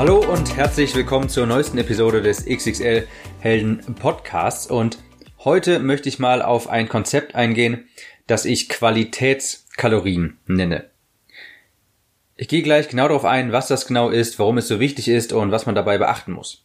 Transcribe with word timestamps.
Hallo 0.00 0.24
und 0.32 0.56
herzlich 0.56 0.94
willkommen 0.94 1.28
zur 1.28 1.44
neuesten 1.44 1.76
Episode 1.76 2.22
des 2.22 2.46
XXL 2.46 3.06
Helden 3.38 3.82
Podcasts 3.96 4.66
und 4.66 4.96
heute 5.40 5.78
möchte 5.78 6.08
ich 6.08 6.18
mal 6.18 6.40
auf 6.40 6.70
ein 6.70 6.88
Konzept 6.88 7.34
eingehen, 7.34 7.86
das 8.26 8.46
ich 8.46 8.70
Qualitätskalorien 8.70 10.38
nenne. 10.46 10.88
Ich 12.34 12.48
gehe 12.48 12.62
gleich 12.62 12.88
genau 12.88 13.08
darauf 13.08 13.26
ein, 13.26 13.52
was 13.52 13.68
das 13.68 13.86
genau 13.86 14.08
ist, 14.08 14.38
warum 14.38 14.56
es 14.56 14.68
so 14.68 14.80
wichtig 14.80 15.06
ist 15.06 15.34
und 15.34 15.50
was 15.50 15.66
man 15.66 15.74
dabei 15.74 15.98
beachten 15.98 16.32
muss. 16.32 16.64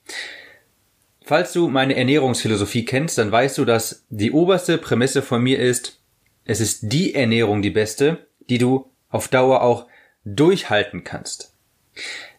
Falls 1.22 1.52
du 1.52 1.67
meine 1.67 1.97
Ernährungsphilosophie 1.97 2.86
kennst, 2.86 3.17
dann 3.17 3.33
weißt 3.33 3.58
du, 3.58 3.66
dass 3.66 4.05
die 4.08 4.31
oberste 4.31 4.77
Prämisse 4.77 5.22
von 5.22 5.44
mir 5.44 5.59
ist, 5.59 5.99
es 6.45 6.61
ist 6.61 6.83
die 6.83 7.13
Ernährung 7.13 7.61
die 7.61 7.70
beste, 7.70 8.27
die 8.47 8.59
du 8.59 8.89
auf 9.09 9.27
Dauer 9.27 9.61
auch 9.61 9.88
durchhalten 10.23 11.03
kannst. 11.03 11.52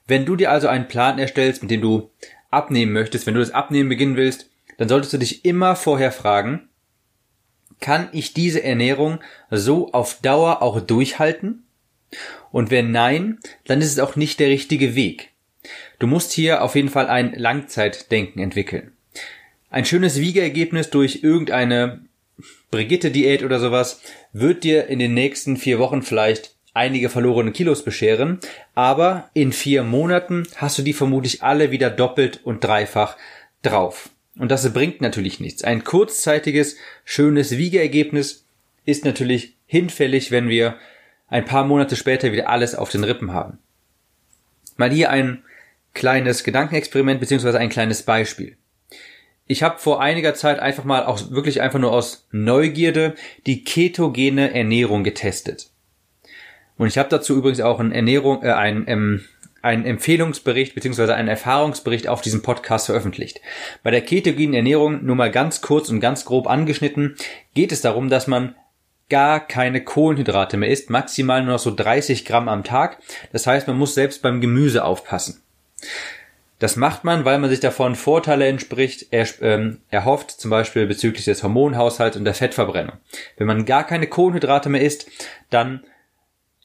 Wenn 0.07 0.25
du 0.25 0.37
dir 0.37 0.51
also 0.51 0.69
einen 0.69 0.89
Plan 0.89 1.19
erstellst, 1.19 1.63
mit 1.63 1.71
dem 1.71 1.81
du 1.81 2.11
abnehmen 2.51 2.93
möchtest, 2.93 3.27
wenn 3.27 3.35
du 3.35 3.41
das 3.41 3.51
Abnehmen 3.51 3.89
beginnen 3.89 4.17
willst, 4.17 4.51
dann 4.79 4.89
solltest 4.89 5.13
du 5.13 5.19
dich 5.19 5.45
immer 5.45 5.77
vorher 5.77 6.13
fragen, 6.13 6.69
kann 7.81 8.09
ich 8.13 8.33
diese 8.33 8.63
Ernährung 8.63 9.21
so 9.51 9.93
auf 9.93 10.21
Dauer 10.21 10.63
auch 10.63 10.81
durchhalten? 10.81 11.65
Und 12.53 12.71
wenn 12.71 12.91
nein, 12.91 13.39
dann 13.65 13.81
ist 13.81 13.93
es 13.93 13.99
auch 13.99 14.17
nicht 14.17 14.41
der 14.41 14.49
richtige 14.49 14.95
Weg. 14.95 15.33
Du 15.99 16.07
musst 16.07 16.33
hier 16.33 16.63
auf 16.63 16.75
jeden 16.75 16.89
Fall 16.89 17.09
ein 17.09 17.35
Langzeitdenken 17.35 18.41
entwickeln. 18.41 18.93
Ein 19.71 19.85
schönes 19.85 20.21
Wiegergebnis 20.21 20.91
durch 20.91 21.23
irgendeine 21.23 22.07
Brigitte-Diät 22.71 23.43
oder 23.43 23.59
sowas 23.59 24.01
wird 24.33 24.65
dir 24.65 24.87
in 24.87 24.99
den 24.99 25.15
nächsten 25.15 25.57
vier 25.57 25.79
Wochen 25.79 26.03
vielleicht 26.03 26.56
einige 26.77 27.09
verlorene 27.09 27.53
Kilos 27.53 27.83
bescheren, 27.83 28.39
aber 28.75 29.31
in 29.35 29.53
vier 29.53 29.83
Monaten 29.83 30.47
hast 30.57 30.79
du 30.79 30.83
die 30.83 30.93
vermutlich 30.93 31.43
alle 31.43 31.71
wieder 31.71 31.91
doppelt 31.91 32.41
und 32.45 32.63
dreifach 32.63 33.17
drauf. 33.63 34.11
Und 34.39 34.51
das 34.51 34.71
bringt 34.73 35.01
natürlich 35.01 35.41
nichts. 35.41 35.65
Ein 35.65 35.83
kurzzeitiges, 35.83 36.77
schönes 37.05 37.57
Wiegeergebnis 37.57 38.45
ist 38.85 39.05
natürlich 39.05 39.57
hinfällig, 39.67 40.31
wenn 40.31 40.49
wir 40.49 40.77
ein 41.29 41.45
paar 41.45 41.65
Monate 41.65 41.97
später 41.97 42.33
wieder 42.33 42.49
alles 42.49 42.75
auf 42.75 42.91
den 42.91 43.05
Rippen 43.05 43.33
haben. 43.33 43.59
Mal 44.77 44.91
hier 44.91 45.11
ein 45.11 45.43
kleines 45.95 46.45
Gedankenexperiment 46.45 47.19
beziehungsweise 47.19 47.59
ein 47.59 47.71
kleines 47.71 48.03
Beispiel. 48.03 48.57
Ich 49.47 49.63
habe 49.63 49.79
vor 49.79 50.03
einiger 50.03 50.35
Zeit 50.35 50.59
einfach 50.59 50.85
mal 50.85 51.07
auch 51.07 51.31
wirklich 51.31 51.63
einfach 51.63 51.79
nur 51.79 51.93
aus 51.93 52.27
Neugierde 52.33 53.15
die 53.47 53.65
ketogene 53.65 54.53
Ernährung 54.53 55.05
getestet. 55.05 55.71
Und 56.79 56.89
ich 56.89 56.99
habe 56.99 57.09
dazu 57.09 57.37
übrigens 57.37 57.61
auch 57.61 57.81
einen 57.81 57.93
Ernährung, 57.93 58.43
äh, 58.43 58.53
ein, 58.53 58.85
ähm, 58.87 59.25
einen 59.63 59.85
Empfehlungsbericht 59.85 60.75
beziehungsweise 60.75 61.15
einen 61.15 61.29
Erfahrungsbericht 61.29 62.09
auf 62.09 62.21
diesem 62.21 62.43
Podcast 62.43 62.87
veröffentlicht. 62.87 63.41
Bei 63.83 63.91
der 63.91 64.03
ketogenen 64.03 64.55
Ernährung, 64.55 65.05
nur 65.05 65.17
mal 65.17 65.31
ganz 65.31 65.61
kurz 65.61 65.89
und 65.89 66.01
ganz 66.01 66.25
grob 66.25 66.47
angeschnitten, 66.47 67.17
geht 67.55 67.73
es 67.73 67.81
darum, 67.81 68.09
dass 68.09 68.27
man 68.27 68.55
gar 69.09 69.41
keine 69.41 69.83
Kohlenhydrate 69.83 70.57
mehr 70.57 70.71
isst, 70.71 70.91
maximal 70.91 71.43
nur 71.43 71.55
noch 71.55 71.61
so 71.61 71.75
30 71.75 72.25
Gramm 72.25 72.49
am 72.49 72.65
Tag. 72.65 72.99
Das 73.33 73.47
heißt, 73.47 73.67
man 73.67 73.79
muss 73.79 73.95
selbst 73.95 74.23
beim 74.23 74.41
Gemüse 74.41 74.85
aufpassen. 74.85 75.43
Das 76.59 76.77
macht 76.77 77.05
man, 77.05 77.25
weil 77.25 77.39
man 77.39 77.51
sich 77.51 77.61
davon 77.61 77.95
Vorteile 77.97 78.47
entspricht, 78.47 79.07
er, 79.11 79.27
ähm, 79.43 79.81
erhofft, 79.91 80.31
zum 80.31 80.51
Beispiel 80.51 80.87
bezüglich 80.87 81.27
des 81.27 81.43
Hormonhaushalts 81.43 82.17
und 82.17 82.25
der 82.25 82.35
Fettverbrennung. 82.35 82.97
Wenn 83.37 83.47
man 83.47 83.67
gar 83.67 83.85
keine 83.85 84.07
Kohlenhydrate 84.07 84.71
mehr 84.71 84.81
isst, 84.81 85.11
dann 85.51 85.85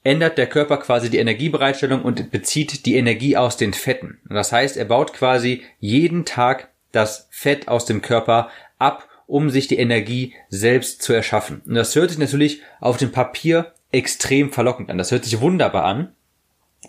ändert 0.04 0.38
der 0.38 0.48
Körper 0.48 0.78
quasi 0.78 1.10
die 1.10 1.20
Energiebereitstellung 1.20 2.02
und 2.02 2.32
bezieht 2.32 2.86
die 2.86 2.96
Energie 2.96 3.38
aus 3.38 3.58
den 3.58 3.74
Fetten. 3.74 4.20
das 4.28 4.52
heißt, 4.52 4.78
er 4.78 4.86
baut 4.86 5.14
quasi 5.14 5.64
jeden 5.80 6.26
Tag 6.26 6.70
das 6.92 7.28
Fett 7.32 7.68
aus 7.68 7.86
dem 7.86 8.02
Körper 8.02 8.50
ab, 8.80 9.08
um 9.28 9.50
sich 9.50 9.68
die 9.68 9.78
Energie 9.78 10.34
selbst 10.50 11.02
zu 11.02 11.14
erschaffen. 11.14 11.62
Und 11.66 11.76
das 11.76 11.96
hört 11.96 12.10
sich 12.10 12.20
natürlich 12.20 12.62
auf 12.80 12.98
dem 12.98 13.12
Papier 13.12 13.74
extrem 13.92 14.52
verlockend 14.52 14.90
an. 14.90 14.98
Das 14.98 15.12
hört 15.12 15.24
sich 15.24 15.40
wunderbar 15.40 15.86
an, 15.86 16.14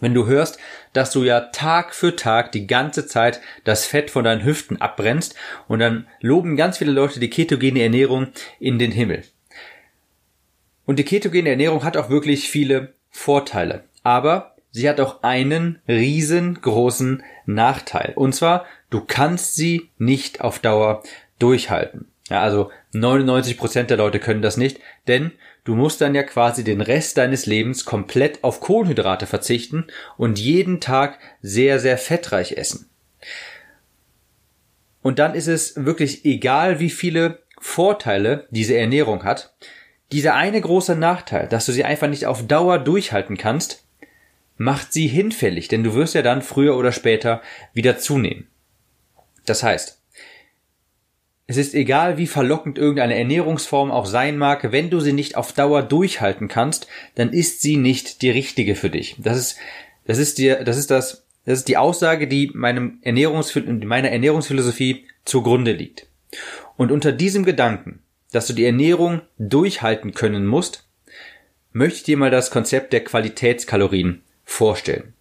wenn 0.00 0.14
du 0.14 0.26
hörst, 0.26 0.58
dass 0.92 1.12
du 1.12 1.22
ja 1.22 1.40
Tag 1.40 1.94
für 1.94 2.16
Tag 2.16 2.50
die 2.52 2.66
ganze 2.66 3.06
Zeit 3.06 3.40
das 3.64 3.86
Fett 3.86 4.10
von 4.10 4.24
deinen 4.24 4.44
Hüften 4.44 4.80
abbrennst 4.80 5.36
und 5.68 5.78
dann 5.78 6.08
loben 6.20 6.56
ganz 6.56 6.78
viele 6.78 6.92
Leute 6.92 7.20
die 7.20 7.30
ketogene 7.30 7.82
Ernährung 7.82 8.28
in 8.58 8.78
den 8.78 8.90
Himmel. 8.90 9.22
Und 10.84 10.98
die 10.98 11.04
ketogene 11.04 11.50
Ernährung 11.50 11.84
hat 11.84 11.96
auch 11.96 12.10
wirklich 12.10 12.48
viele 12.48 12.94
Vorteile. 13.12 13.84
Aber 14.02 14.56
sie 14.72 14.88
hat 14.88 15.00
auch 15.00 15.22
einen 15.22 15.78
riesengroßen 15.86 17.22
Nachteil. 17.46 18.14
Und 18.16 18.34
zwar, 18.34 18.66
du 18.90 19.00
kannst 19.00 19.54
sie 19.54 19.90
nicht 19.98 20.40
auf 20.40 20.58
Dauer 20.58 21.04
durchhalten. 21.38 22.08
Ja, 22.28 22.40
also 22.40 22.70
99 22.92 23.58
Prozent 23.58 23.90
der 23.90 23.98
Leute 23.98 24.18
können 24.18 24.42
das 24.42 24.56
nicht, 24.56 24.80
denn 25.06 25.32
du 25.64 25.74
musst 25.74 26.00
dann 26.00 26.14
ja 26.14 26.22
quasi 26.22 26.64
den 26.64 26.80
Rest 26.80 27.18
deines 27.18 27.46
Lebens 27.46 27.84
komplett 27.84 28.42
auf 28.42 28.60
Kohlenhydrate 28.60 29.26
verzichten 29.26 29.86
und 30.16 30.38
jeden 30.38 30.80
Tag 30.80 31.18
sehr, 31.42 31.78
sehr 31.78 31.98
fettreich 31.98 32.52
essen. 32.52 32.88
Und 35.02 35.18
dann 35.18 35.34
ist 35.34 35.48
es 35.48 35.84
wirklich 35.84 36.24
egal, 36.24 36.78
wie 36.78 36.90
viele 36.90 37.42
Vorteile 37.58 38.46
diese 38.50 38.76
Ernährung 38.76 39.24
hat. 39.24 39.52
Dieser 40.12 40.34
eine 40.34 40.60
große 40.60 40.94
Nachteil, 40.94 41.48
dass 41.48 41.66
du 41.66 41.72
sie 41.72 41.84
einfach 41.84 42.08
nicht 42.08 42.26
auf 42.26 42.46
Dauer 42.46 42.78
durchhalten 42.78 43.36
kannst, 43.36 43.84
macht 44.56 44.92
sie 44.92 45.06
hinfällig, 45.06 45.68
denn 45.68 45.82
du 45.82 45.94
wirst 45.94 46.14
ja 46.14 46.22
dann 46.22 46.42
früher 46.42 46.76
oder 46.76 46.92
später 46.92 47.42
wieder 47.72 47.98
zunehmen. 47.98 48.46
Das 49.46 49.62
heißt, 49.62 49.98
es 51.46 51.56
ist 51.56 51.74
egal, 51.74 52.18
wie 52.18 52.26
verlockend 52.26 52.78
irgendeine 52.78 53.16
Ernährungsform 53.16 53.90
auch 53.90 54.06
sein 54.06 54.38
mag, 54.38 54.70
wenn 54.70 54.90
du 54.90 55.00
sie 55.00 55.12
nicht 55.12 55.36
auf 55.36 55.52
Dauer 55.52 55.82
durchhalten 55.82 56.48
kannst, 56.48 56.86
dann 57.14 57.32
ist 57.32 57.62
sie 57.62 57.76
nicht 57.76 58.22
die 58.22 58.30
richtige 58.30 58.74
für 58.74 58.90
dich. 58.90 59.16
Das 59.18 59.36
ist, 59.36 59.56
das 60.06 60.18
ist 60.18 60.38
dir, 60.38 60.62
das 60.64 60.76
ist 60.76 60.90
das, 60.90 61.24
das 61.44 61.60
ist 61.60 61.68
die 61.68 61.76
Aussage, 61.76 62.28
die 62.28 62.50
meinem 62.54 62.98
Ernährungs, 63.02 63.54
meiner 63.56 64.10
Ernährungsphilosophie 64.10 65.06
zugrunde 65.24 65.72
liegt. 65.72 66.06
Und 66.76 66.92
unter 66.92 67.12
diesem 67.12 67.44
Gedanken 67.44 68.01
dass 68.32 68.46
du 68.46 68.52
die 68.52 68.64
Ernährung 68.64 69.22
durchhalten 69.38 70.12
können 70.14 70.46
musst, 70.46 70.88
möchte 71.72 71.98
ich 71.98 72.02
dir 72.02 72.16
mal 72.16 72.30
das 72.30 72.50
Konzept 72.50 72.92
der 72.92 73.04
Qualitätskalorien 73.04 74.22
vorstellen. 74.44 75.14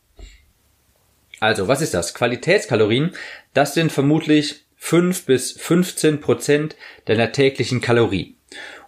Also, 1.39 1.67
was 1.67 1.81
ist 1.81 1.93
das? 1.93 2.13
Qualitätskalorien, 2.13 3.11
das 3.53 3.73
sind 3.73 3.91
vermutlich 3.91 4.65
5 4.77 5.25
bis 5.25 5.51
15 5.53 6.21
Prozent 6.21 6.75
deiner 7.05 7.31
täglichen 7.31 7.81
Kalorien. 7.81 8.35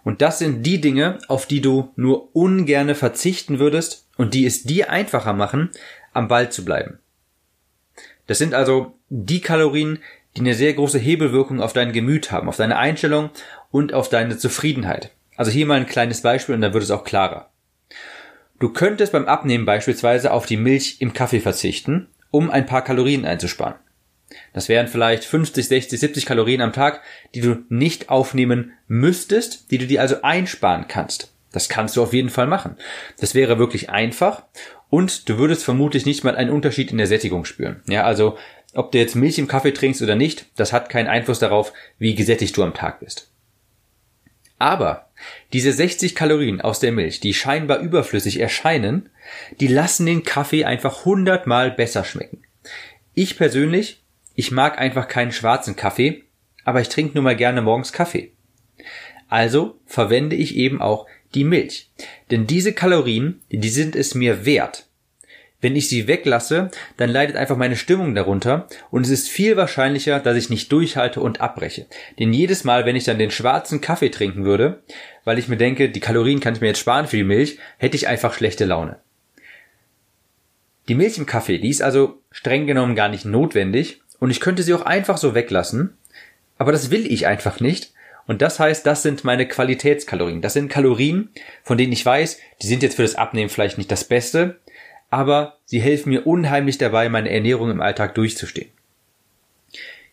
Und 0.03 0.21
das 0.21 0.39
sind 0.39 0.63
die 0.63 0.81
Dinge, 0.81 1.19
auf 1.27 1.45
die 1.45 1.61
du 1.61 1.91
nur 1.95 2.35
ungerne 2.35 2.95
verzichten 2.95 3.59
würdest 3.59 4.07
und 4.17 4.33
die 4.33 4.45
es 4.45 4.63
dir 4.63 4.89
einfacher 4.89 5.33
machen, 5.33 5.71
am 6.11 6.27
Ball 6.27 6.51
zu 6.51 6.65
bleiben. 6.65 6.99
Das 8.27 8.37
sind 8.37 8.53
also 8.53 8.93
die 9.09 9.41
Kalorien, 9.41 9.99
die 10.35 10.41
eine 10.41 10.55
sehr 10.55 10.73
große 10.73 10.99
Hebelwirkung 10.99 11.61
auf 11.61 11.73
dein 11.73 11.93
Gemüt 11.93 12.31
haben, 12.31 12.49
auf 12.49 12.57
deine 12.57 12.77
Einstellung 12.77 13.29
und 13.73 13.91
auf 13.93 14.07
deine 14.07 14.37
Zufriedenheit. 14.37 15.09
Also 15.35 15.49
hier 15.49 15.65
mal 15.65 15.79
ein 15.79 15.87
kleines 15.87 16.21
Beispiel 16.21 16.53
und 16.53 16.61
dann 16.61 16.73
wird 16.73 16.83
es 16.83 16.91
auch 16.91 17.03
klarer. 17.03 17.49
Du 18.59 18.69
könntest 18.69 19.11
beim 19.11 19.25
Abnehmen 19.25 19.65
beispielsweise 19.65 20.31
auf 20.31 20.45
die 20.45 20.57
Milch 20.57 20.97
im 20.99 21.13
Kaffee 21.13 21.39
verzichten, 21.39 22.07
um 22.29 22.51
ein 22.51 22.67
paar 22.67 22.83
Kalorien 22.83 23.25
einzusparen. 23.25 23.75
Das 24.53 24.69
wären 24.69 24.87
vielleicht 24.87 25.25
50, 25.25 25.67
60, 25.67 25.99
70 25.99 26.25
Kalorien 26.27 26.61
am 26.61 26.71
Tag, 26.71 27.01
die 27.33 27.41
du 27.41 27.65
nicht 27.69 28.09
aufnehmen 28.09 28.73
müsstest, 28.87 29.71
die 29.71 29.79
du 29.79 29.87
dir 29.87 30.01
also 30.01 30.21
einsparen 30.21 30.87
kannst. 30.87 31.33
Das 31.51 31.67
kannst 31.67 31.97
du 31.97 32.03
auf 32.03 32.13
jeden 32.13 32.29
Fall 32.29 32.47
machen. 32.47 32.77
Das 33.19 33.33
wäre 33.33 33.57
wirklich 33.57 33.89
einfach 33.89 34.43
und 34.91 35.29
du 35.29 35.39
würdest 35.39 35.63
vermutlich 35.63 36.05
nicht 36.05 36.23
mal 36.23 36.35
einen 36.35 36.51
Unterschied 36.51 36.91
in 36.91 36.99
der 36.99 37.07
Sättigung 37.07 37.43
spüren. 37.43 37.81
Ja, 37.87 38.03
also 38.03 38.37
ob 38.75 38.91
du 38.91 38.99
jetzt 38.99 39.15
Milch 39.15 39.39
im 39.39 39.47
Kaffee 39.47 39.73
trinkst 39.73 40.03
oder 40.03 40.15
nicht, 40.15 40.45
das 40.55 40.73
hat 40.73 40.89
keinen 40.89 41.07
Einfluss 41.07 41.39
darauf, 41.39 41.73
wie 41.97 42.13
gesättigt 42.13 42.55
du 42.55 42.63
am 42.63 42.75
Tag 42.75 42.99
bist. 42.99 43.32
Aber 44.63 45.09
diese 45.51 45.73
60 45.73 46.15
Kalorien 46.15 46.61
aus 46.61 46.79
der 46.79 46.93
Milch, 46.93 47.19
die 47.19 47.33
scheinbar 47.33 47.79
überflüssig 47.79 48.39
erscheinen, 48.39 49.09
die 49.59 49.67
lassen 49.67 50.05
den 50.05 50.23
Kaffee 50.23 50.63
einfach 50.63 51.03
hundertmal 51.03 51.69
besser 51.69 52.05
schmecken. 52.05 52.43
Ich 53.13 53.35
persönlich 53.35 54.03
ich 54.35 54.51
mag 54.51 54.79
einfach 54.79 55.07
keinen 55.07 55.31
schwarzen 55.31 55.75
Kaffee, 55.75 56.23
aber 56.63 56.81
ich 56.81 56.89
trinke 56.89 57.15
nur 57.15 57.23
mal 57.23 57.35
gerne 57.35 57.61
morgens 57.61 57.93
Kaffee. 57.93 58.31
Also 59.27 59.79
verwende 59.85 60.35
ich 60.35 60.55
eben 60.55 60.81
auch 60.81 61.07
die 61.33 61.43
Milch. 61.43 61.91
Denn 62.31 62.47
diese 62.47 62.73
Kalorien, 62.73 63.41
die 63.51 63.69
sind 63.69 63.95
es 63.97 64.15
mir 64.15 64.45
wert. 64.45 64.87
Wenn 65.63 65.77
ich 65.77 65.87
sie 65.87 66.07
weglasse, 66.09 66.71
dann 66.97 67.09
leidet 67.09 67.37
einfach 67.37 67.55
meine 67.55 67.77
Stimmung 67.77 68.13
darunter 68.15 68.67
und 68.91 69.05
es 69.05 69.09
ist 69.09 69.29
viel 69.29 69.55
wahrscheinlicher, 69.55 70.19
dass 70.19 70.35
ich 70.35 70.49
nicht 70.49 70.69
durchhalte 70.73 71.21
und 71.21 71.39
abbreche. 71.39 71.85
Denn 72.19 72.33
jedes 72.33 72.65
Mal, 72.65 72.85
wenn 72.85 72.97
ich 72.97 73.05
dann 73.05 73.17
den 73.17 73.31
schwarzen 73.31 73.79
Kaffee 73.79 74.09
trinken 74.09 74.43
würde, 74.43 74.83
weil 75.23 75.39
ich 75.39 75.47
mir 75.47 75.55
denke, 75.55 75.87
die 75.87 76.01
Kalorien 76.01 76.41
kann 76.41 76.53
ich 76.53 76.59
mir 76.59 76.67
jetzt 76.67 76.79
sparen 76.79 77.07
für 77.07 77.15
die 77.15 77.23
Milch, 77.23 77.59
hätte 77.77 77.95
ich 77.95 78.09
einfach 78.09 78.33
schlechte 78.33 78.65
Laune. 78.65 78.97
Die 80.89 80.95
Milch 80.95 81.17
im 81.17 81.25
Kaffee, 81.25 81.59
die 81.59 81.69
ist 81.69 81.81
also 81.81 82.19
streng 82.29 82.67
genommen 82.67 82.93
gar 82.93 83.07
nicht 83.07 83.23
notwendig 83.23 84.01
und 84.19 84.31
ich 84.31 84.41
könnte 84.41 84.63
sie 84.63 84.73
auch 84.73 84.81
einfach 84.81 85.17
so 85.17 85.33
weglassen, 85.33 85.95
aber 86.57 86.73
das 86.73 86.91
will 86.91 87.09
ich 87.09 87.25
einfach 87.25 87.61
nicht 87.61 87.93
und 88.27 88.41
das 88.41 88.59
heißt, 88.59 88.85
das 88.85 89.01
sind 89.01 89.23
meine 89.23 89.47
Qualitätskalorien. 89.47 90.41
Das 90.41 90.53
sind 90.53 90.69
Kalorien, 90.69 91.29
von 91.63 91.77
denen 91.77 91.93
ich 91.93 92.05
weiß, 92.05 92.37
die 92.61 92.67
sind 92.67 92.83
jetzt 92.83 92.95
für 92.95 93.01
das 93.01 93.15
Abnehmen 93.15 93.49
vielleicht 93.49 93.77
nicht 93.77 93.91
das 93.91 94.03
Beste, 94.05 94.59
aber 95.13 95.59
sie 95.65 95.79
helfen 95.79 96.09
mir 96.09 96.25
unheimlich 96.25 96.79
dabei, 96.79 97.07
meine 97.07 97.29
Ernährung 97.29 97.69
im 97.69 97.81
Alltag 97.81 98.15
durchzustehen. 98.15 98.69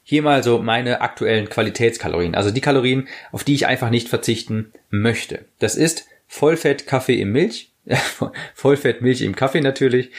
Hier 0.02 0.22
mal 0.22 0.42
so 0.42 0.58
meine 0.58 1.00
aktuellen 1.00 1.48
Qualitätskalorien, 1.48 2.34
also 2.34 2.50
die 2.50 2.60
Kalorien, 2.60 3.08
auf 3.32 3.42
die 3.42 3.54
ich 3.54 3.66
einfach 3.66 3.88
nicht 3.88 4.08
verzichten 4.08 4.72
möchte. 4.90 5.46
Das 5.58 5.74
ist 5.74 6.06
Vollfett 6.26 6.86
Kaffee 6.86 7.18
im 7.18 7.32
Milch, 7.32 7.72
Vollfett 8.54 9.00
Milch 9.00 9.22
im 9.22 9.34
Kaffee 9.34 9.62
natürlich, 9.62 10.10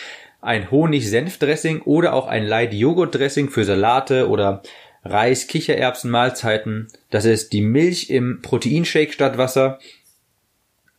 ein 0.41 0.71
Honig-Senf-Dressing 0.71 1.81
oder 1.83 2.13
auch 2.13 2.27
ein 2.27 2.45
Light-Joghurt-Dressing 2.45 3.49
für 3.49 3.63
Salate 3.63 4.29
oder 4.29 4.63
Reis, 5.03 5.45
Kichererbsen, 5.47 6.09
Mahlzeiten. 6.09 6.87
Das 7.11 7.25
ist 7.25 7.53
die 7.53 7.61
Milch 7.61 8.09
im 8.09 8.41
Proteinshake 8.41 9.13
statt 9.13 9.37
Wasser 9.37 9.79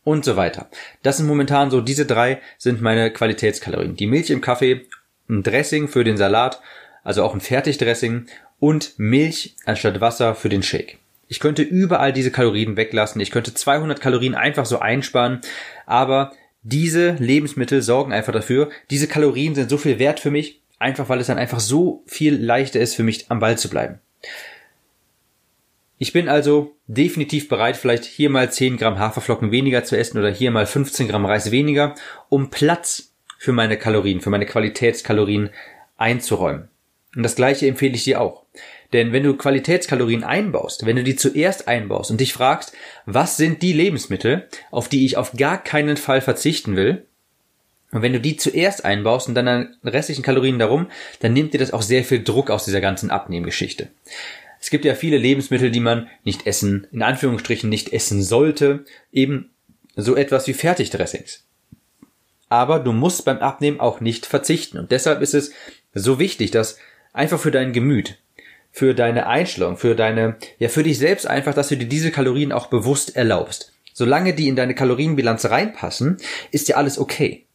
und 0.03 0.25
so 0.25 0.35
weiter. 0.35 0.69
Das 1.01 1.17
sind 1.17 1.27
momentan 1.27 1.71
so, 1.71 1.81
diese 1.81 2.05
drei 2.05 2.41
sind 2.57 2.81
meine 2.81 3.11
Qualitätskalorien. 3.11 3.95
Die 3.95 4.07
Milch 4.07 4.29
im 4.29 4.41
Kaffee, 4.41 4.85
ein 5.29 5.43
Dressing 5.43 5.87
für 5.87 6.03
den 6.03 6.17
Salat, 6.17 6.61
also 7.03 7.23
auch 7.23 7.33
ein 7.33 7.41
Fertigdressing 7.41 8.27
und 8.59 8.93
Milch 8.97 9.55
anstatt 9.65 10.01
Wasser 10.01 10.35
für 10.35 10.49
den 10.49 10.63
Shake. 10.63 10.97
Ich 11.27 11.39
könnte 11.39 11.63
überall 11.63 12.13
diese 12.13 12.31
Kalorien 12.31 12.77
weglassen. 12.77 13.21
Ich 13.21 13.31
könnte 13.31 13.53
200 13.53 13.99
Kalorien 13.99 14.35
einfach 14.35 14.65
so 14.65 14.79
einsparen. 14.79 15.41
Aber 15.85 16.33
diese 16.61 17.11
Lebensmittel 17.13 17.81
sorgen 17.81 18.13
einfach 18.13 18.33
dafür. 18.33 18.69
Diese 18.89 19.07
Kalorien 19.07 19.55
sind 19.55 19.69
so 19.69 19.77
viel 19.77 19.99
wert 19.99 20.19
für 20.19 20.31
mich, 20.31 20.61
Einfach 20.83 21.07
weil 21.07 21.21
es 21.21 21.27
dann 21.27 21.37
einfach 21.37 21.61
so 21.61 22.03
viel 22.07 22.35
leichter 22.35 22.81
ist 22.81 22.95
für 22.95 23.03
mich 23.03 23.31
am 23.31 23.39
Ball 23.39 23.57
zu 23.57 23.69
bleiben. 23.69 23.99
Ich 25.97 26.11
bin 26.11 26.27
also 26.27 26.75
definitiv 26.87 27.47
bereit, 27.47 27.77
vielleicht 27.77 28.03
hier 28.03 28.29
mal 28.29 28.51
10 28.51 28.77
Gramm 28.77 28.99
Haferflocken 28.99 29.51
weniger 29.51 29.83
zu 29.83 29.97
essen 29.97 30.17
oder 30.17 30.31
hier 30.31 30.51
mal 30.51 30.65
15 30.65 31.07
Gramm 31.07 31.25
Reis 31.25 31.51
weniger, 31.51 31.95
um 32.29 32.49
Platz 32.49 33.13
für 33.37 33.53
meine 33.53 33.77
Kalorien, 33.77 34.21
für 34.21 34.29
meine 34.29 34.45
Qualitätskalorien 34.45 35.49
einzuräumen. 35.97 36.69
Und 37.15 37.23
das 37.23 37.35
gleiche 37.35 37.67
empfehle 37.67 37.95
ich 37.95 38.03
dir 38.03 38.21
auch. 38.21 38.43
Denn 38.91 39.11
wenn 39.11 39.23
du 39.23 39.35
Qualitätskalorien 39.35 40.23
einbaust, 40.23 40.85
wenn 40.85 40.95
du 40.95 41.03
die 41.03 41.15
zuerst 41.15 41.67
einbaust 41.67 42.11
und 42.11 42.19
dich 42.19 42.33
fragst, 42.33 42.73
was 43.05 43.37
sind 43.37 43.61
die 43.61 43.73
Lebensmittel, 43.73 44.47
auf 44.71 44.87
die 44.87 45.05
ich 45.05 45.17
auf 45.17 45.33
gar 45.33 45.61
keinen 45.61 45.97
Fall 45.97 46.21
verzichten 46.21 46.75
will, 46.75 47.05
und 47.91 48.01
wenn 48.01 48.13
du 48.13 48.19
die 48.19 48.37
zuerst 48.37 48.85
einbaust 48.85 49.27
und 49.27 49.35
dann 49.35 49.47
an 49.47 49.75
restlichen 49.83 50.23
Kalorien 50.23 50.57
darum, 50.57 50.87
dann 51.19 51.33
nimmt 51.33 51.53
dir 51.53 51.59
das 51.59 51.73
auch 51.73 51.83
sehr 51.83 52.03
viel 52.03 52.23
Druck 52.23 52.49
aus 52.49 52.65
dieser 52.65 52.81
ganzen 52.81 53.11
Abnehmgeschichte. 53.11 53.89
Es 54.63 54.69
gibt 54.69 54.85
ja 54.85 54.95
viele 54.95 55.17
Lebensmittel, 55.17 55.71
die 55.71 55.81
man 55.81 56.07
nicht 56.23 56.47
essen, 56.47 56.87
in 56.93 57.01
Anführungsstrichen 57.03 57.69
nicht 57.69 57.91
essen 57.91 58.23
sollte, 58.23 58.85
eben 59.11 59.51
so 59.97 60.15
etwas 60.15 60.47
wie 60.47 60.53
Fertigdressings. 60.53 61.45
Aber 62.47 62.79
du 62.79 62.93
musst 62.93 63.25
beim 63.25 63.39
Abnehmen 63.39 63.81
auch 63.81 63.99
nicht 63.99 64.25
verzichten. 64.25 64.77
Und 64.77 64.93
deshalb 64.93 65.21
ist 65.21 65.33
es 65.33 65.51
so 65.93 66.17
wichtig, 66.17 66.51
dass 66.51 66.77
einfach 67.11 67.41
für 67.41 67.51
dein 67.51 67.73
Gemüt, 67.73 68.19
für 68.71 68.93
deine 68.93 69.27
Einstellung, 69.27 69.75
für 69.75 69.95
deine, 69.95 70.37
ja, 70.59 70.69
für 70.69 70.83
dich 70.83 70.97
selbst 70.97 71.27
einfach, 71.27 71.53
dass 71.53 71.67
du 71.67 71.75
dir 71.75 71.89
diese 71.89 72.11
Kalorien 72.11 72.53
auch 72.53 72.67
bewusst 72.67 73.17
erlaubst. 73.17 73.73
Solange 73.91 74.33
die 74.33 74.47
in 74.47 74.55
deine 74.55 74.75
Kalorienbilanz 74.75 75.43
reinpassen, 75.43 76.19
ist 76.51 76.69
ja 76.69 76.77
alles 76.77 76.97
okay. 76.97 77.47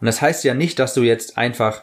Und 0.00 0.06
das 0.06 0.22
heißt 0.22 0.44
ja 0.44 0.54
nicht, 0.54 0.78
dass 0.78 0.94
du 0.94 1.02
jetzt 1.02 1.36
einfach 1.36 1.82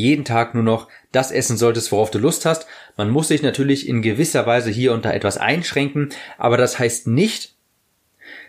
jeden 0.00 0.24
Tag 0.24 0.54
nur 0.54 0.64
noch 0.64 0.88
das 1.12 1.30
essen 1.30 1.56
solltest, 1.56 1.92
worauf 1.92 2.10
du 2.10 2.18
Lust 2.18 2.46
hast. 2.46 2.66
Man 2.96 3.10
muss 3.10 3.28
sich 3.28 3.42
natürlich 3.42 3.88
in 3.88 4.02
gewisser 4.02 4.46
Weise 4.46 4.70
hier 4.70 4.92
und 4.92 5.04
da 5.04 5.12
etwas 5.12 5.38
einschränken, 5.38 6.10
aber 6.38 6.56
das 6.56 6.78
heißt 6.78 7.06
nicht, 7.06 7.54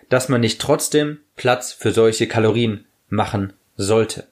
dass 0.10 0.30
man 0.30 0.42
nicht 0.42 0.60
trotzdem 0.60 1.20
Platz 1.36 1.72
für 1.74 1.92
solche 1.92 2.28
Kalorien 2.28 2.86
machen 3.10 3.54
sollte. 3.78 4.28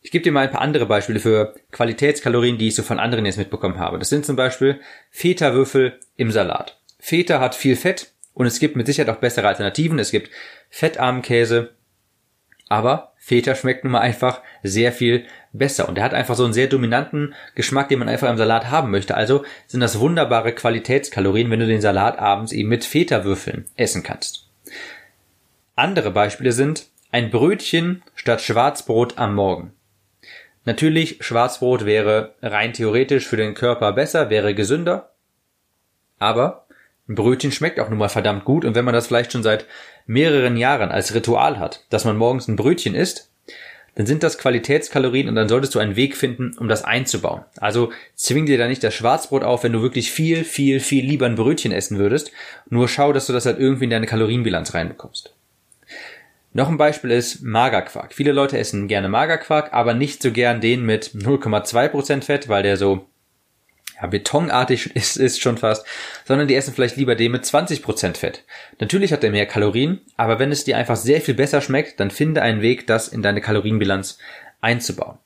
Ich 0.00 0.10
gebe 0.10 0.22
dir 0.22 0.32
mal 0.32 0.42
ein 0.42 0.50
paar 0.50 0.60
andere 0.60 0.84
Beispiele 0.84 1.18
für 1.18 1.54
Qualitätskalorien, 1.72 2.58
die 2.58 2.68
ich 2.68 2.74
so 2.74 2.82
von 2.82 2.98
anderen 2.98 3.24
jetzt 3.24 3.38
mitbekommen 3.38 3.78
habe. 3.78 3.98
Das 3.98 4.10
sind 4.10 4.26
zum 4.26 4.36
Beispiel 4.36 4.80
Feta-Würfel 5.10 5.98
im 6.16 6.30
Salat. 6.30 6.78
Feta 6.98 7.40
hat 7.40 7.54
viel 7.54 7.74
Fett 7.74 8.12
und 8.34 8.44
es 8.44 8.58
gibt 8.58 8.76
mit 8.76 8.86
Sicherheit 8.86 9.14
auch 9.14 9.20
bessere 9.20 9.48
Alternativen. 9.48 9.98
Es 9.98 10.10
gibt 10.10 10.30
fettarmen 10.68 11.22
Käse, 11.22 11.70
aber 12.74 13.12
Feta 13.18 13.54
schmeckt 13.54 13.84
nun 13.84 13.92
mal 13.92 14.00
einfach 14.00 14.42
sehr 14.64 14.90
viel 14.90 15.26
besser. 15.52 15.88
Und 15.88 15.96
er 15.96 16.02
hat 16.02 16.12
einfach 16.12 16.34
so 16.34 16.42
einen 16.42 16.52
sehr 16.52 16.66
dominanten 16.66 17.34
Geschmack, 17.54 17.88
den 17.88 18.00
man 18.00 18.08
einfach 18.08 18.28
im 18.28 18.36
Salat 18.36 18.68
haben 18.68 18.90
möchte. 18.90 19.14
Also 19.14 19.44
sind 19.68 19.78
das 19.78 20.00
wunderbare 20.00 20.52
Qualitätskalorien, 20.52 21.52
wenn 21.52 21.60
du 21.60 21.68
den 21.68 21.80
Salat 21.80 22.18
abends 22.18 22.50
eben 22.50 22.68
mit 22.68 22.84
Feta-Würfeln 22.84 23.66
essen 23.76 24.02
kannst. 24.02 24.48
Andere 25.76 26.10
Beispiele 26.10 26.50
sind 26.50 26.86
ein 27.12 27.30
Brötchen 27.30 28.02
statt 28.16 28.40
Schwarzbrot 28.40 29.18
am 29.18 29.36
Morgen. 29.36 29.72
Natürlich, 30.64 31.18
Schwarzbrot 31.20 31.84
wäre 31.84 32.34
rein 32.42 32.72
theoretisch 32.72 33.28
für 33.28 33.36
den 33.36 33.54
Körper 33.54 33.92
besser, 33.92 34.30
wäre 34.30 34.52
gesünder. 34.52 35.12
Aber 36.18 36.63
ein 37.08 37.14
Brötchen 37.14 37.52
schmeckt 37.52 37.80
auch 37.80 37.88
nun 37.88 37.98
mal 37.98 38.08
verdammt 38.08 38.44
gut 38.44 38.64
und 38.64 38.74
wenn 38.74 38.84
man 38.84 38.94
das 38.94 39.08
vielleicht 39.08 39.32
schon 39.32 39.42
seit 39.42 39.66
mehreren 40.06 40.56
Jahren 40.56 40.90
als 40.90 41.14
Ritual 41.14 41.58
hat, 41.58 41.84
dass 41.90 42.04
man 42.04 42.16
morgens 42.16 42.48
ein 42.48 42.56
Brötchen 42.56 42.94
isst, 42.94 43.30
dann 43.94 44.06
sind 44.06 44.22
das 44.22 44.38
Qualitätskalorien 44.38 45.28
und 45.28 45.36
dann 45.36 45.48
solltest 45.48 45.74
du 45.74 45.78
einen 45.78 45.96
Weg 45.96 46.16
finden, 46.16 46.56
um 46.58 46.68
das 46.68 46.82
einzubauen. 46.82 47.44
Also 47.58 47.92
zwing 48.14 48.46
dir 48.46 48.58
da 48.58 48.66
nicht 48.66 48.82
das 48.82 48.94
Schwarzbrot 48.94 49.44
auf, 49.44 49.62
wenn 49.62 49.72
du 49.72 49.82
wirklich 49.82 50.10
viel, 50.10 50.44
viel, 50.44 50.80
viel 50.80 51.04
lieber 51.04 51.26
ein 51.26 51.36
Brötchen 51.36 51.72
essen 51.72 51.98
würdest. 51.98 52.32
Nur 52.68 52.88
schau, 52.88 53.12
dass 53.12 53.26
du 53.26 53.32
das 53.32 53.46
halt 53.46 53.58
irgendwie 53.58 53.84
in 53.84 53.90
deine 53.90 54.06
Kalorienbilanz 54.06 54.74
reinbekommst. 54.74 55.34
Noch 56.52 56.68
ein 56.68 56.76
Beispiel 56.76 57.10
ist 57.10 57.42
Magerquark. 57.42 58.14
Viele 58.14 58.32
Leute 58.32 58.58
essen 58.58 58.88
gerne 58.88 59.08
Magerquark, 59.08 59.72
aber 59.72 59.94
nicht 59.94 60.22
so 60.22 60.30
gern 60.30 60.60
den 60.60 60.84
mit 60.84 61.10
0,2% 61.10 62.22
Fett, 62.22 62.48
weil 62.48 62.62
der 62.62 62.76
so 62.76 63.06
ja, 64.00 64.06
betonartig 64.06 64.90
ist, 64.96 65.16
ist 65.16 65.40
schon 65.40 65.58
fast, 65.58 65.86
sondern 66.24 66.48
die 66.48 66.54
essen 66.54 66.74
vielleicht 66.74 66.96
lieber 66.96 67.14
den 67.14 67.32
mit 67.32 67.44
20% 67.44 68.16
Fett. 68.16 68.44
Natürlich 68.80 69.12
hat 69.12 69.24
er 69.24 69.30
mehr 69.30 69.46
Kalorien, 69.46 70.00
aber 70.16 70.38
wenn 70.38 70.52
es 70.52 70.64
dir 70.64 70.76
einfach 70.76 70.96
sehr 70.96 71.20
viel 71.20 71.34
besser 71.34 71.60
schmeckt, 71.60 72.00
dann 72.00 72.10
finde 72.10 72.42
einen 72.42 72.62
Weg, 72.62 72.86
das 72.86 73.08
in 73.08 73.22
deine 73.22 73.40
Kalorienbilanz 73.40 74.18
einzubauen. 74.60 75.18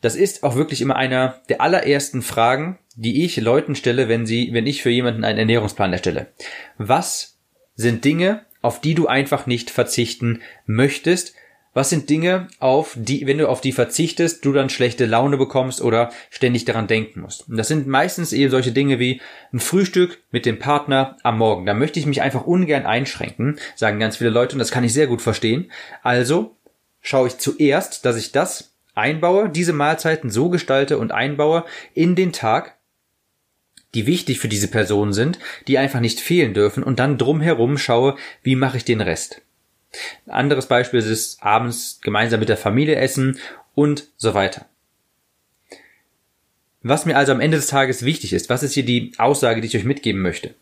Das 0.00 0.16
ist 0.16 0.44
auch 0.44 0.56
wirklich 0.56 0.80
immer 0.80 0.96
einer 0.96 1.42
der 1.48 1.60
allerersten 1.60 2.22
Fragen, 2.22 2.78
die 2.96 3.24
ich 3.24 3.36
Leuten 3.36 3.74
stelle, 3.74 4.08
wenn 4.08 4.24
sie, 4.24 4.50
wenn 4.52 4.66
ich 4.66 4.82
für 4.82 4.90
jemanden 4.90 5.24
einen 5.24 5.38
Ernährungsplan 5.38 5.92
erstelle. 5.92 6.28
Was 6.78 7.38
sind 7.74 8.04
Dinge, 8.04 8.46
auf 8.62 8.80
die 8.80 8.94
du 8.94 9.06
einfach 9.06 9.46
nicht 9.46 9.70
verzichten 9.70 10.40
möchtest, 10.66 11.34
was 11.72 11.90
sind 11.90 12.10
Dinge, 12.10 12.48
auf 12.58 12.96
die, 12.98 13.26
wenn 13.26 13.38
du 13.38 13.48
auf 13.48 13.60
die 13.60 13.72
verzichtest, 13.72 14.44
du 14.44 14.52
dann 14.52 14.70
schlechte 14.70 15.06
Laune 15.06 15.36
bekommst 15.36 15.80
oder 15.80 16.10
ständig 16.28 16.64
daran 16.64 16.88
denken 16.88 17.20
musst? 17.20 17.48
Und 17.48 17.56
das 17.56 17.68
sind 17.68 17.86
meistens 17.86 18.32
eben 18.32 18.50
solche 18.50 18.72
Dinge 18.72 18.98
wie 18.98 19.20
ein 19.52 19.60
Frühstück 19.60 20.18
mit 20.32 20.46
dem 20.46 20.58
Partner 20.58 21.16
am 21.22 21.38
Morgen. 21.38 21.66
Da 21.66 21.74
möchte 21.74 22.00
ich 22.00 22.06
mich 22.06 22.22
einfach 22.22 22.44
ungern 22.44 22.86
einschränken, 22.86 23.58
sagen 23.76 24.00
ganz 24.00 24.16
viele 24.16 24.30
Leute, 24.30 24.54
und 24.54 24.58
das 24.58 24.72
kann 24.72 24.84
ich 24.84 24.92
sehr 24.92 25.06
gut 25.06 25.22
verstehen. 25.22 25.70
Also 26.02 26.56
schaue 27.00 27.28
ich 27.28 27.38
zuerst, 27.38 28.04
dass 28.04 28.16
ich 28.16 28.32
das 28.32 28.72
einbaue, 28.94 29.48
diese 29.48 29.72
Mahlzeiten 29.72 30.30
so 30.30 30.50
gestalte 30.50 30.98
und 30.98 31.12
einbaue 31.12 31.64
in 31.94 32.16
den 32.16 32.32
Tag, 32.32 32.78
die 33.94 34.06
wichtig 34.06 34.40
für 34.40 34.48
diese 34.48 34.68
Person 34.68 35.12
sind, 35.12 35.38
die 35.68 35.78
einfach 35.78 36.00
nicht 36.00 36.20
fehlen 36.20 36.54
dürfen 36.54 36.82
und 36.82 36.98
dann 36.98 37.18
drumherum 37.18 37.78
schaue, 37.78 38.16
wie 38.42 38.56
mache 38.56 38.76
ich 38.76 38.84
den 38.84 39.00
Rest. 39.00 39.42
Ein 40.26 40.32
anderes 40.32 40.66
Beispiel 40.66 41.00
ist 41.00 41.42
abends 41.42 42.00
gemeinsam 42.02 42.40
mit 42.40 42.48
der 42.48 42.56
Familie 42.56 42.96
essen 42.96 43.38
und 43.74 44.08
so 44.16 44.34
weiter. 44.34 44.66
Was 46.82 47.04
mir 47.04 47.16
also 47.16 47.32
am 47.32 47.40
Ende 47.40 47.58
des 47.58 47.66
Tages 47.66 48.04
wichtig 48.04 48.32
ist, 48.32 48.48
was 48.48 48.62
ist 48.62 48.72
hier 48.72 48.84
die 48.84 49.12
Aussage, 49.18 49.60
die 49.60 49.66
ich 49.66 49.76
euch 49.76 49.84
mitgeben 49.84 50.22
möchte? 50.22 50.54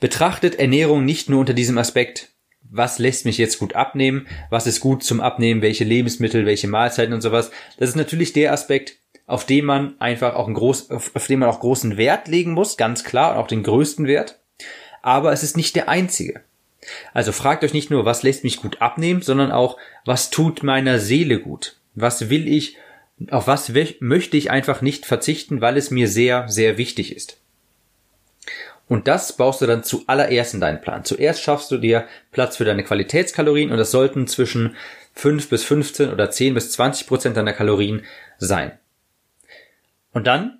Betrachtet 0.00 0.58
Ernährung 0.58 1.04
nicht 1.04 1.28
nur 1.28 1.40
unter 1.40 1.54
diesem 1.54 1.78
Aspekt, 1.78 2.30
was 2.70 2.98
lässt 2.98 3.24
mich 3.24 3.38
jetzt 3.38 3.58
gut 3.58 3.74
abnehmen, 3.74 4.26
was 4.50 4.66
ist 4.66 4.80
gut 4.80 5.02
zum 5.02 5.20
Abnehmen, 5.20 5.62
welche 5.62 5.84
Lebensmittel, 5.84 6.44
welche 6.44 6.68
Mahlzeiten 6.68 7.14
und 7.14 7.20
sowas. 7.20 7.50
Das 7.78 7.88
ist 7.88 7.96
natürlich 7.96 8.32
der 8.32 8.52
Aspekt, 8.52 8.96
auf 9.26 9.44
den 9.44 9.64
man 9.64 10.00
einfach 10.00 10.34
auch 10.34 10.46
einen 10.46 10.54
groß, 10.54 10.90
auf, 10.90 11.14
auf 11.14 11.26
den 11.26 11.38
man 11.38 11.48
auch 11.48 11.60
großen 11.60 11.96
Wert 11.96 12.28
legen 12.28 12.52
muss, 12.52 12.76
ganz 12.76 13.04
klar, 13.04 13.32
und 13.32 13.38
auch 13.38 13.46
den 13.46 13.62
größten 13.62 14.06
Wert. 14.06 14.40
Aber 15.02 15.32
es 15.32 15.42
ist 15.42 15.56
nicht 15.56 15.76
der 15.76 15.88
einzige. 15.88 16.40
Also 17.12 17.32
fragt 17.32 17.64
euch 17.64 17.74
nicht 17.74 17.90
nur, 17.90 18.04
was 18.04 18.22
lässt 18.22 18.44
mich 18.44 18.58
gut 18.58 18.80
abnehmen, 18.80 19.22
sondern 19.22 19.52
auch, 19.52 19.76
was 20.04 20.30
tut 20.30 20.62
meiner 20.62 20.98
Seele 20.98 21.40
gut? 21.40 21.76
Was 21.94 22.30
will 22.30 22.48
ich, 22.48 22.76
auf 23.30 23.46
was 23.46 23.72
möchte 24.00 24.36
ich 24.36 24.50
einfach 24.50 24.80
nicht 24.80 25.06
verzichten, 25.06 25.60
weil 25.60 25.76
es 25.76 25.90
mir 25.90 26.08
sehr, 26.08 26.48
sehr 26.48 26.78
wichtig 26.78 27.14
ist. 27.14 27.38
Und 28.88 29.06
das 29.06 29.36
baust 29.36 29.60
du 29.60 29.66
dann 29.66 29.84
zuallererst 29.84 30.54
in 30.54 30.60
deinen 30.60 30.80
Plan. 30.80 31.04
Zuerst 31.04 31.42
schaffst 31.42 31.70
du 31.70 31.76
dir 31.76 32.06
Platz 32.32 32.56
für 32.56 32.64
deine 32.64 32.84
Qualitätskalorien 32.84 33.70
und 33.70 33.76
das 33.76 33.90
sollten 33.90 34.26
zwischen 34.26 34.76
5 35.14 35.50
bis 35.50 35.64
15 35.64 36.10
oder 36.10 36.30
10 36.30 36.54
bis 36.54 36.72
20 36.72 37.06
Prozent 37.06 37.36
deiner 37.36 37.52
Kalorien 37.52 38.04
sein. 38.38 38.72
Und 40.12 40.26
dann, 40.26 40.57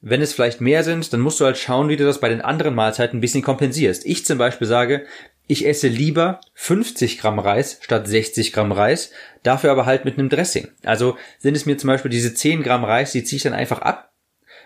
wenn 0.00 0.22
es 0.22 0.32
vielleicht 0.32 0.60
mehr 0.60 0.84
sind, 0.84 1.12
dann 1.12 1.20
musst 1.20 1.40
du 1.40 1.44
halt 1.44 1.58
schauen, 1.58 1.88
wie 1.88 1.96
du 1.96 2.04
das 2.04 2.20
bei 2.20 2.28
den 2.28 2.40
anderen 2.40 2.74
Mahlzeiten 2.74 3.18
ein 3.18 3.20
bisschen 3.20 3.42
kompensierst. 3.42 4.06
Ich 4.06 4.24
zum 4.24 4.38
Beispiel 4.38 4.66
sage, 4.66 5.06
ich 5.48 5.66
esse 5.66 5.88
lieber 5.88 6.40
50 6.54 7.18
Gramm 7.18 7.38
Reis 7.38 7.78
statt 7.80 8.06
60 8.06 8.52
Gramm 8.52 8.70
Reis, 8.70 9.10
dafür 9.42 9.72
aber 9.72 9.86
halt 9.86 10.04
mit 10.04 10.18
einem 10.18 10.28
Dressing. 10.28 10.68
Also 10.84 11.16
sind 11.38 11.56
es 11.56 11.66
mir 11.66 11.78
zum 11.78 11.88
Beispiel 11.88 12.10
diese 12.10 12.34
10 12.34 12.62
Gramm 12.62 12.84
Reis, 12.84 13.12
die 13.12 13.24
ziehe 13.24 13.38
ich 13.38 13.42
dann 13.42 13.54
einfach 13.54 13.80
ab, 13.80 14.12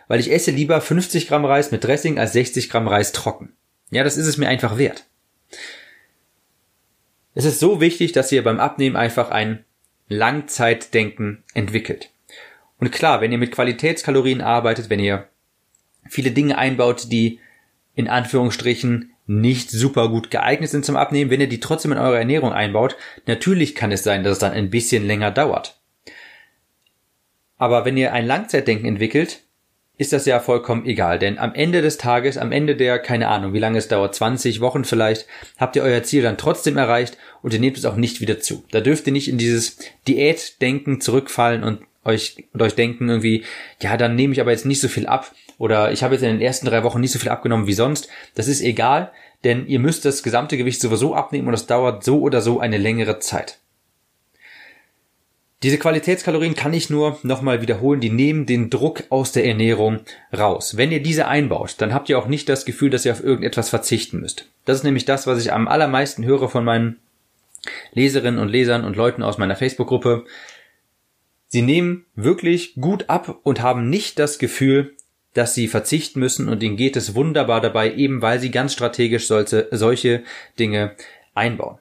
weil 0.08 0.20
ich 0.20 0.30
esse 0.30 0.50
lieber 0.50 0.80
50 0.80 1.28
Gramm 1.28 1.44
Reis 1.44 1.70
mit 1.70 1.84
Dressing 1.84 2.18
als 2.18 2.32
60 2.32 2.68
Gramm 2.68 2.88
Reis 2.88 3.12
trocken. 3.12 3.54
Ja, 3.90 4.04
das 4.04 4.16
ist 4.16 4.26
es 4.26 4.38
mir 4.38 4.48
einfach 4.48 4.76
wert. 4.76 5.04
Es 7.34 7.44
ist 7.44 7.60
so 7.60 7.80
wichtig, 7.80 8.12
dass 8.12 8.32
ihr 8.32 8.44
beim 8.44 8.60
Abnehmen 8.60 8.96
einfach 8.96 9.30
ein 9.30 9.64
Langzeitdenken 10.08 11.44
entwickelt. 11.54 12.12
Und 12.82 12.90
klar, 12.90 13.20
wenn 13.20 13.30
ihr 13.30 13.38
mit 13.38 13.52
Qualitätskalorien 13.52 14.40
arbeitet, 14.40 14.90
wenn 14.90 14.98
ihr 14.98 15.28
viele 16.10 16.32
Dinge 16.32 16.58
einbaut, 16.58 17.12
die 17.12 17.38
in 17.94 18.08
Anführungsstrichen 18.08 19.12
nicht 19.24 19.70
super 19.70 20.08
gut 20.08 20.32
geeignet 20.32 20.68
sind 20.68 20.84
zum 20.84 20.96
Abnehmen, 20.96 21.30
wenn 21.30 21.40
ihr 21.40 21.48
die 21.48 21.60
trotzdem 21.60 21.92
in 21.92 21.98
eure 21.98 22.18
Ernährung 22.18 22.52
einbaut, 22.52 22.96
natürlich 23.24 23.76
kann 23.76 23.92
es 23.92 24.02
sein, 24.02 24.24
dass 24.24 24.32
es 24.32 24.38
dann 24.40 24.50
ein 24.50 24.68
bisschen 24.68 25.06
länger 25.06 25.30
dauert. 25.30 25.80
Aber 27.56 27.84
wenn 27.84 27.96
ihr 27.96 28.12
ein 28.12 28.26
Langzeitdenken 28.26 28.86
entwickelt, 28.86 29.44
ist 29.96 30.12
das 30.12 30.26
ja 30.26 30.40
vollkommen 30.40 30.84
egal, 30.84 31.20
denn 31.20 31.38
am 31.38 31.54
Ende 31.54 31.82
des 31.82 31.98
Tages, 31.98 32.36
am 32.36 32.50
Ende 32.50 32.74
der, 32.74 32.98
keine 32.98 33.28
Ahnung, 33.28 33.52
wie 33.52 33.60
lange 33.60 33.78
es 33.78 33.86
dauert, 33.86 34.16
20 34.16 34.60
Wochen 34.60 34.82
vielleicht, 34.82 35.28
habt 35.56 35.76
ihr 35.76 35.84
euer 35.84 36.02
Ziel 36.02 36.24
dann 36.24 36.36
trotzdem 36.36 36.76
erreicht 36.78 37.16
und 37.42 37.54
ihr 37.54 37.60
nehmt 37.60 37.78
es 37.78 37.84
auch 37.84 37.94
nicht 37.94 38.20
wieder 38.20 38.40
zu. 38.40 38.64
Da 38.72 38.80
dürft 38.80 39.06
ihr 39.06 39.12
nicht 39.12 39.28
in 39.28 39.38
dieses 39.38 39.78
Diätdenken 40.08 41.00
zurückfallen 41.00 41.62
und 41.62 41.82
euch, 42.04 42.44
und 42.52 42.62
euch 42.62 42.75
denken 42.75 43.09
irgendwie, 43.09 43.44
ja, 43.80 43.97
dann 43.97 44.16
nehme 44.16 44.32
ich 44.32 44.40
aber 44.40 44.50
jetzt 44.50 44.66
nicht 44.66 44.80
so 44.80 44.88
viel 44.88 45.06
ab 45.06 45.32
oder 45.59 45.92
ich 45.92 46.02
habe 46.02 46.14
jetzt 46.14 46.23
in 46.23 46.30
den 46.30 46.40
ersten 46.40 46.66
drei 46.66 46.82
Wochen 46.82 47.00
nicht 47.00 47.12
so 47.12 47.18
viel 47.18 47.30
abgenommen 47.30 47.66
wie 47.66 47.73
sonst. 47.73 48.09
Das 48.35 48.49
ist 48.49 48.61
egal, 48.61 49.12
denn 49.44 49.66
ihr 49.66 49.78
müsst 49.78 50.04
das 50.04 50.23
gesamte 50.23 50.56
Gewicht 50.56 50.80
sowieso 50.80 51.14
abnehmen 51.14 51.47
und 51.47 51.52
das 51.52 51.66
dauert 51.66 52.04
so 52.04 52.21
oder 52.21 52.40
so 52.40 52.61
eine 52.61 52.78
längere 52.78 53.18
Zeit. 53.18 53.59
Diese 55.62 55.78
Qualitätskalorien 55.78 56.56
kann 56.56 56.75
ich 56.75 56.90
nur 56.90 57.21
nochmal 57.23 57.62
wiederholen, 57.62 58.00
die 58.00 58.11
nehmen 58.11 58.47
den 58.47 58.68
Druck 58.68 59.04
aus 59.11 59.30
der 59.30 59.47
Ernährung 59.47 60.00
raus. 60.37 60.76
Wenn 60.76 60.90
ihr 60.90 61.00
diese 61.00 61.28
einbaut, 61.28 61.76
dann 61.78 61.94
habt 61.94 62.09
ihr 62.09 62.18
auch 62.18 62.26
nicht 62.26 62.49
das 62.49 62.64
Gefühl, 62.64 62.90
dass 62.90 63.04
ihr 63.04 63.12
auf 63.12 63.23
irgendetwas 63.23 63.68
verzichten 63.68 64.18
müsst. 64.18 64.47
Das 64.64 64.78
ist 64.78 64.82
nämlich 64.82 65.04
das, 65.04 65.28
was 65.28 65.40
ich 65.40 65.52
am 65.52 65.68
allermeisten 65.68 66.25
höre 66.25 66.49
von 66.49 66.64
meinen 66.64 66.99
Leserinnen 67.92 68.40
und 68.40 68.49
Lesern 68.49 68.85
und 68.85 68.97
Leuten 68.97 69.23
aus 69.23 69.38
meiner 69.38 69.54
Facebook-Gruppe. 69.54 70.25
Sie 71.52 71.61
nehmen 71.61 72.06
wirklich 72.14 72.76
gut 72.76 73.11
ab 73.11 73.38
und 73.42 73.61
haben 73.61 73.90
nicht 73.90 74.18
das 74.18 74.38
Gefühl, 74.38 74.97
dass 75.35 75.54
sie 75.54 75.68
verzichten 75.68 76.18
müssen 76.18 76.49
und 76.49 76.62
ihnen 76.62 76.78
geht 76.78 76.97
es 76.97 77.14
wunderbar 77.14 77.61
dabei, 77.61 77.92
eben 77.92 78.23
weil 78.23 78.40
sie 78.40 78.50
ganz 78.50 78.73
strategisch 78.73 79.26
solche, 79.26 79.68
solche 79.71 80.23
Dinge 80.59 80.97
einbauen. 81.35 81.76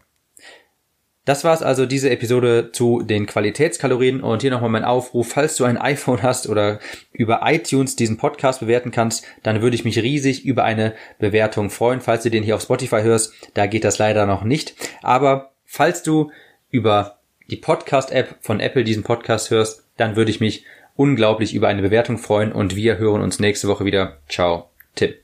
Das 1.23 1.45
war's 1.45 1.61
also 1.61 1.85
diese 1.85 2.09
Episode 2.09 2.71
zu 2.73 3.01
den 3.01 3.27
Qualitätskalorien 3.27 4.19
und 4.19 4.41
hier 4.41 4.51
nochmal 4.51 4.71
mein 4.71 4.83
Aufruf, 4.83 5.29
falls 5.29 5.55
du 5.55 5.63
ein 5.63 5.77
iPhone 5.81 6.21
hast 6.21 6.49
oder 6.49 6.81
über 7.13 7.39
iTunes 7.45 7.95
diesen 7.95 8.17
Podcast 8.17 8.59
bewerten 8.59 8.91
kannst, 8.91 9.23
dann 9.41 9.61
würde 9.61 9.77
ich 9.77 9.85
mich 9.85 9.99
riesig 9.99 10.43
über 10.43 10.65
eine 10.65 10.95
Bewertung 11.17 11.69
freuen, 11.69 12.01
falls 12.01 12.23
du 12.23 12.29
den 12.29 12.43
hier 12.43 12.57
auf 12.57 12.63
Spotify 12.63 13.03
hörst, 13.03 13.33
da 13.53 13.67
geht 13.67 13.85
das 13.85 13.99
leider 13.99 14.25
noch 14.25 14.43
nicht, 14.43 14.75
aber 15.01 15.53
falls 15.63 16.03
du 16.03 16.29
über 16.71 17.20
die 17.51 17.57
Podcast-App 17.57 18.37
von 18.39 18.59
Apple 18.59 18.83
diesen 18.83 19.03
Podcast 19.03 19.51
hörst, 19.51 19.85
dann 19.97 20.15
würde 20.15 20.31
ich 20.31 20.39
mich 20.39 20.65
unglaublich 20.95 21.53
über 21.53 21.67
eine 21.67 21.81
Bewertung 21.81 22.17
freuen 22.17 22.51
und 22.51 22.75
wir 22.75 22.97
hören 22.97 23.21
uns 23.21 23.39
nächste 23.39 23.67
Woche 23.67 23.85
wieder. 23.85 24.17
Ciao, 24.27 24.69
Tim. 24.95 25.20